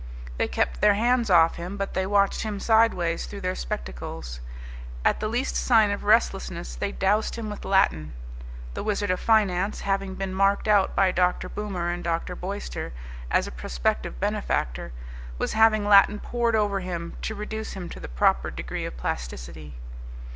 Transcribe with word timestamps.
They 0.37 0.47
kept 0.47 0.81
their 0.81 0.95
hands 0.95 1.29
off 1.29 1.57
him, 1.57 1.77
but 1.77 1.93
they 1.93 2.07
watched 2.07 2.41
him 2.41 2.59
sideways 2.59 3.27
through 3.27 3.41
their 3.41 3.53
spectacles. 3.53 4.39
At 5.05 5.19
the 5.19 5.27
least 5.27 5.55
sign 5.55 5.91
of 5.91 6.03
restlessness 6.03 6.75
they 6.75 6.91
doused 6.91 7.35
him 7.37 7.51
with 7.51 7.63
Latin. 7.63 8.13
The 8.73 8.81
Wizard 8.81 9.11
of 9.11 9.19
Finance, 9.19 9.81
having 9.81 10.15
been 10.15 10.33
marked 10.33 10.67
out 10.67 10.95
by 10.95 11.11
Dr. 11.11 11.47
Boomer 11.49 11.89
and 11.89 12.03
Dr. 12.03 12.35
Boyster 12.35 12.93
as 13.29 13.45
a 13.45 13.51
prospective 13.51 14.19
benefactor, 14.19 14.91
was 15.37 15.53
having 15.53 15.85
Latin 15.87 16.19
poured 16.19 16.55
over 16.55 16.79
him 16.79 17.15
to 17.21 17.35
reduce 17.35 17.73
him 17.73 17.87
to 17.89 17.99
the 17.99 18.07
proper 18.09 18.49
degree 18.49 18.85
of 18.85 18.97
plasticity. 18.97 19.75